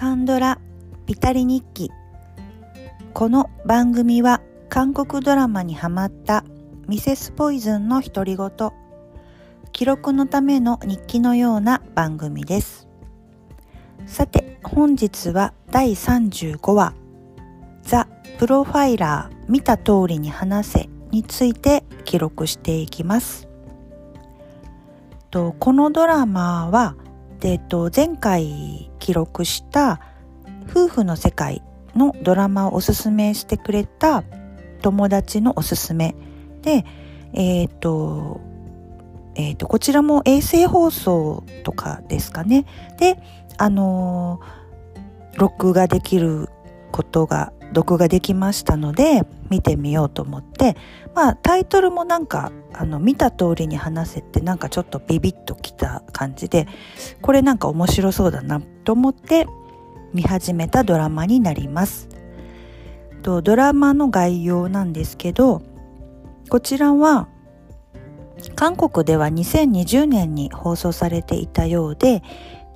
[0.00, 0.58] カンドラ
[1.04, 1.90] ピタリ日記。
[3.12, 6.42] この番組は韓国ドラマにハマった
[6.88, 8.50] ミセスポイズンの独り言。
[9.72, 12.88] 記録のための日記のような番組です。
[14.06, 16.94] さて本日は第35話
[17.82, 23.48] ザ・プロファイラー見た通りに話せについて記録していきます。
[25.30, 26.96] とこのドラマは
[27.54, 30.00] っと、前回記録した
[30.70, 31.62] 夫婦の世界
[31.94, 34.24] のドラマをおすすめしてくれた
[34.82, 36.14] 友達のおすすめ
[36.62, 36.84] で、
[37.32, 38.40] えっ、と、
[39.34, 42.66] えっ、と、こちらも衛星放送とかですかね。
[42.98, 43.18] で、
[43.56, 46.48] あのー、録画できる
[46.92, 50.76] ことが、録画できましたので、見てみようと思って、
[51.14, 56.66] まあ、タイトルもなんか、あの、見た通りに話せて、なんかちょっとビビッときた感じで、
[57.22, 59.46] これなんか面白そうだなと思って
[60.12, 62.08] 見始めたドラマになります。
[63.22, 65.62] とドラマの概要なんですけど、
[66.48, 67.28] こちらは
[68.54, 72.22] 韓国では2020年に放送されていたようで、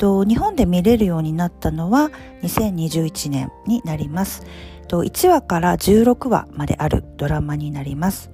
[0.04, 2.10] と日本で見れるようになったのは
[2.42, 4.42] 2021年になります。
[4.86, 8.30] と1話から16話まであるドラマになります。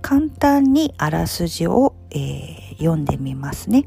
[0.00, 3.86] 簡単にあらすじを、えー、読んでみますね。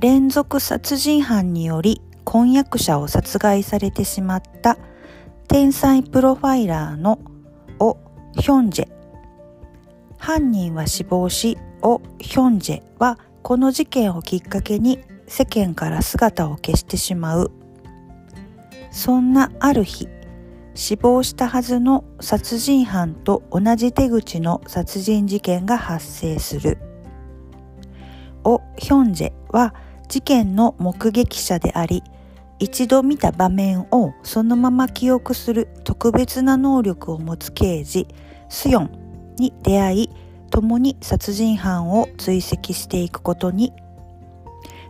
[0.00, 4.78] 連続殺人犯により婚約者を殺害されてしまった
[5.48, 7.18] 天才プロファイラーの
[7.78, 7.98] オ・
[8.38, 8.88] ヒョンジェ
[10.16, 17.52] 犯人は死亡しオ・ヒョンジェはこの事件をきっかけに世間から姿を消してしまう。
[18.90, 20.08] そんなある日
[20.74, 26.78] 死亡したはずの殺人犯と同じ手口の殺人事件が発生する。
[28.44, 29.74] オ・ヒョンジェは
[30.08, 32.02] 事件の目撃者であり
[32.58, 38.08] 一度見た場面をそのまま記憶する特別な能力を持つ刑事
[38.48, 40.10] スヨンに出会い
[40.54, 43.72] 共に殺人犯を追跡していくことに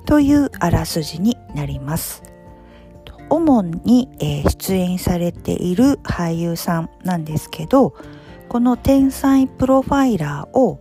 [0.04, 2.22] というあらすじになります。
[3.30, 7.94] 主に、えー、出演されている俳優さんなんですけど
[8.50, 10.78] この天才プロファイラーを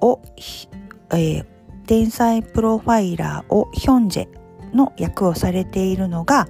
[0.00, 0.20] を、
[1.10, 1.46] えー、
[1.86, 6.46] 天才プロファイラーをヒョンジェの役をされているのが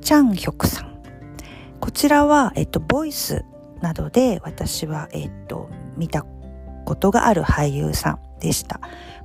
[0.00, 1.02] チャンヒョクさん。
[1.80, 3.44] こちらは、えっと、ボイス
[3.80, 6.24] などで私は、えっと、見た
[6.84, 8.80] ことがある俳優さんでした。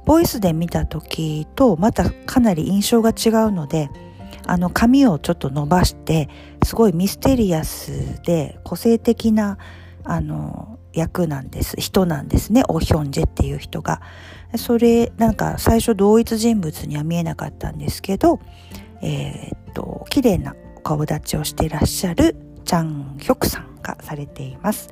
[0.06, 3.90] ボイスで見た時とまたかなり印象が違うので
[4.46, 6.30] あの髪をちょっと伸ばして
[6.64, 9.58] すごいミステリアスで個性的な
[10.06, 11.76] あの役なんです。
[11.78, 12.64] 人なんですね。
[12.70, 14.02] オヒョンジェっていう人が。
[14.56, 18.40] それなんか最初同一人物には見えなかったんですけど
[19.02, 23.77] えー、っと綺麗なお顔立ちをしていらっしゃるチャン・ヒョクさん。
[23.88, 24.90] がされています。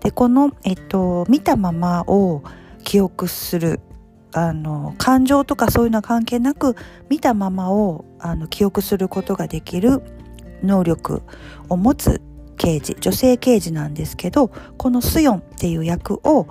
[0.00, 2.42] でこの、えっと、見たままを
[2.82, 3.80] 記憶する
[4.32, 6.74] あの感情とかそういうのは関係なく
[7.08, 10.02] 見たままをあの記憶することができる
[10.62, 11.22] 能力
[11.68, 12.22] を持つ
[12.56, 14.48] 刑事女性刑事なんですけど
[14.78, 16.46] このスヨンっていう役を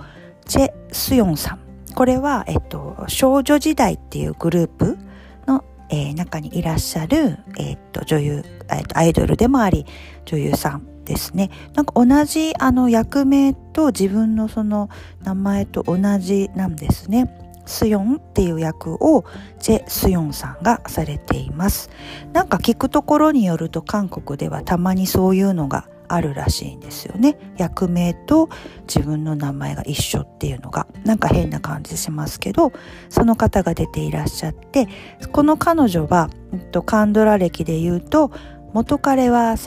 [0.46, 1.60] チェ・スヨンさん。
[1.94, 4.98] これは、えっと、少女時代っていうグループ
[5.46, 9.86] の、えー、中にいらっしゃる、えっと、女優、えっと、アイドルでもあり
[10.26, 10.91] 女優さん。
[11.06, 11.50] ですね。
[11.76, 14.90] なんか同じあの役名と自分のその
[15.24, 17.38] 名前と同じなんですね。
[17.66, 19.24] スヨンっていう役を
[19.60, 21.90] ジェ・スヨンさんがされています。
[22.34, 27.38] なんか聞くところによると韓国ではたまにそういうのがあるらしいんですよね。
[27.58, 28.50] 役名と
[28.82, 32.74] 自分の名前が一緒っていうのがなんか変な感じしますけど
[33.10, 34.88] その方が出ていらっしゃって
[35.32, 38.32] この彼女は、えっと、カンドラ歴で言うと
[38.74, 39.58] 元彼は、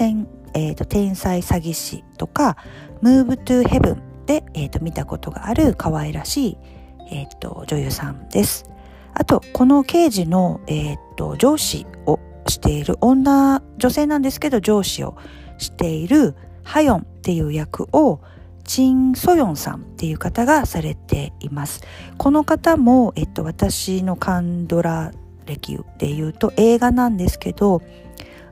[0.54, 2.56] えーと、天才詐欺師とか
[3.02, 6.58] Move to Heaven で、えーと、見たことがある可愛らしい、
[7.10, 8.70] えーと、女優さんです。
[9.12, 12.18] あとこの刑事の、えー、と上司を
[12.48, 15.16] している女女性なんですけど上司を
[15.58, 16.34] している
[16.64, 18.20] ハヨンっていう役を
[18.64, 21.82] チン・ソヨンさんっていう方がされています。
[22.16, 25.12] この方も、えっと、私のカンドラ
[25.46, 27.82] 歴で言うと映画なんですけど、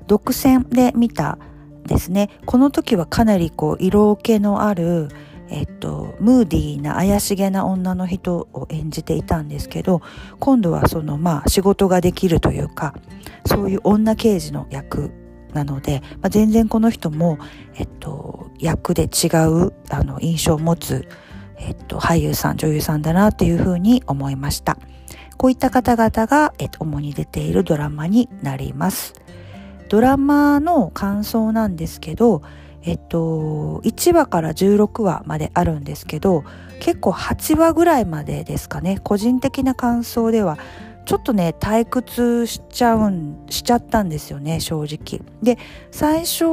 [0.06, 1.38] 独占で見た
[1.86, 2.30] ですね。
[2.46, 5.08] この時はかなりこう色気のある、
[5.48, 10.00] えっと、ムーディーな怪しげな女の人を演じていたんですけど、
[10.38, 12.94] 今度はそのまあ仕事ができるというか、
[13.46, 15.10] そういう女刑事の役
[15.52, 17.38] なので、まあ、全然この人も、
[17.76, 21.08] えっと、役で違うあの印象を持つ、
[21.58, 24.78] えっと、俳優さん女優さんだなっていうふうに思いました
[25.36, 29.14] こういった方々が、えっと、主に出ているドラマになります。
[29.92, 32.40] ドラマの感想なんですけど、
[32.80, 36.44] えっと、1話から16話まであるんですけど、
[36.80, 40.56] 結構8話ぐらいまでですかね、個人的な感想では、
[41.04, 45.20] ちょっとね、退屈しちゃうん、しちゃったんですよね、正直。
[45.42, 45.58] で、
[45.90, 46.44] 最初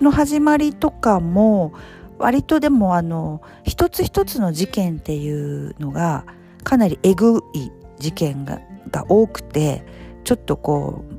[0.00, 1.72] の始まりとかも、
[2.18, 6.24] 割とでもあの、一つ一つの事件っていうのが、
[6.64, 7.70] かなりえぐい
[8.00, 8.58] 事件が
[8.90, 9.86] が多くて、
[10.24, 11.13] ちょっとこう、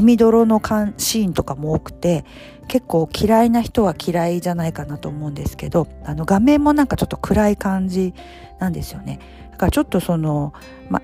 [0.00, 0.60] 血みどろの
[0.96, 2.24] シーンとかも多くて
[2.68, 8.14] 結構嫌いな人は嫌いじゃないかなと思うんですけどあの画面もなんかちょっと暗い感じ
[8.58, 9.18] なんですよね。
[9.52, 10.52] だからちょっとその
[10.88, 11.02] ま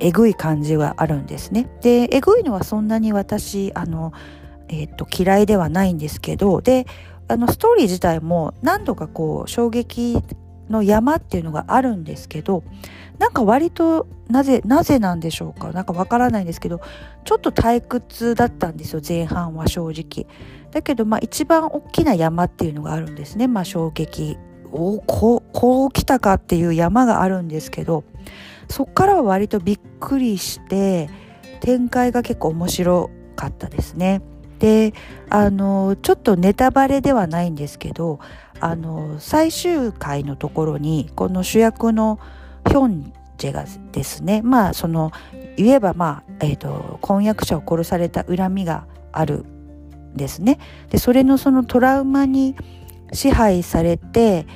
[0.00, 1.68] えぐい感じはあるんですね。
[1.82, 4.12] でえぐいのはそんなに私あの
[4.68, 6.86] えっ、と嫌いではないんですけどで
[7.28, 10.22] あのストーリー自体も何度かこう衝撃
[10.68, 12.64] の山っていうのがあるんですけど
[13.18, 15.72] なんか割となぜなぜなんでしょうか？
[15.72, 16.80] なんかわからないんですけど
[17.24, 20.26] ちょっと退屈だったんですよ前半は正直。
[20.72, 23.48] だけどまあ一番大きな山っていうのがあるんですね。
[23.48, 24.36] まあ衝撃。
[24.72, 28.04] おこうこう来たかっていう山があるんですけど
[28.68, 31.08] そっからは割とびっくりして
[31.60, 34.20] 展開が結構面白かったですね。
[34.58, 34.94] で
[35.28, 38.20] あのちょっとネタバレではないんですけど
[38.60, 42.18] あの最終回のところにこの主役の
[42.66, 45.12] ヒョンジェがですねまあその
[45.56, 50.58] 言えばまあ、えーと、婚約者を殺された恨みがあるんですね。
[50.90, 52.54] でそれのそのトラウマに
[53.12, 54.46] 支配されて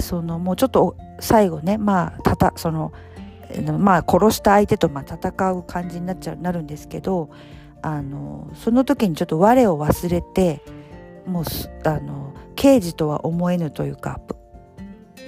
[0.00, 2.92] そのもうちょっと最後ねまあたたその
[3.78, 7.30] まあ殺した相手とまあ戦う感じになっちゃうなるんですけど
[7.82, 10.62] あのその時にちょっと我を忘れて
[11.26, 11.44] もう
[11.84, 14.20] あの刑事とは思えぬというか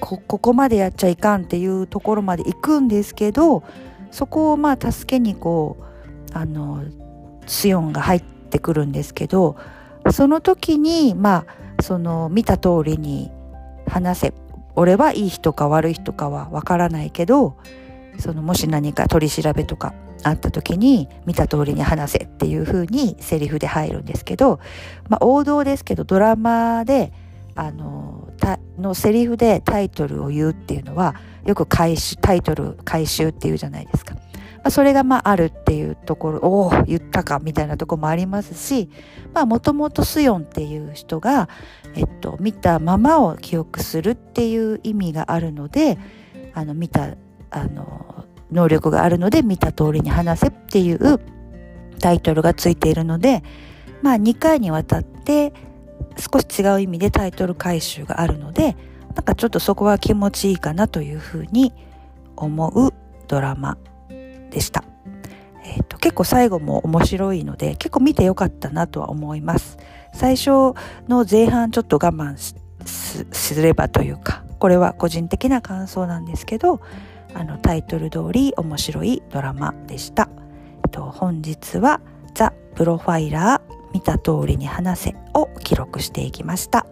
[0.01, 3.63] ここまでやっちゃいかんっていうところまで行くんですけど
[4.11, 5.85] そこをまあ助けにこう
[6.33, 6.85] あの
[7.47, 9.57] スヨンが入ってくるんですけど
[10.13, 11.45] その時にま
[11.79, 13.31] あその見た通りに
[13.87, 14.35] 話せ
[14.75, 17.57] 俺はいい人か悪い人かはわからないけど
[18.19, 19.95] そのもし何か取り調べとか
[20.25, 24.61] あった時に見た通りに話せっていう風にセリフで入るんですけど、
[25.09, 27.13] まあ、王道ですけどドラマで
[27.55, 28.31] あの
[28.81, 31.15] のセリフでタイトルを言うっていうのは
[31.45, 34.15] よく回収タイトル回収っていうじゃないですか。
[34.15, 34.21] ま
[34.65, 38.91] あ、それがまああるっていうところおお言ったかみたいなとこもありますし
[39.35, 41.49] もともとスヨンっていう人が、
[41.95, 45.99] えっと、見たままを記憶するっていう意味があるので
[46.53, 47.17] あの見た
[47.51, 51.21] あの能力があるので見た通りに話せっていう
[52.01, 53.43] タイトルがついているので
[54.03, 55.53] まあ2回にわたって
[56.19, 58.77] 少し違う意味でタイトル回収があるので
[59.15, 61.73] なんかちょっとそこは気持ちいいかなというふうに
[62.37, 62.93] 思う
[63.29, 63.77] ドラマ
[64.51, 64.85] でした。
[65.63, 69.79] えーと、結構最後も面白いので結構見てよかったなとは思います。
[70.15, 70.75] 最初
[71.09, 72.37] の前半ちょっと我慢
[72.85, 76.81] すればというかこれは個人的な感想なんですけど
[77.35, 80.29] あのタイトル通り面白いドラマでした。
[80.85, 82.01] えっと、本日は
[82.35, 86.87] ザ・プロファイラー見た通りに話せを記録していきました。